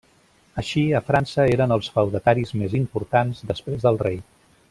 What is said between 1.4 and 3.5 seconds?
eren els feudataris més importants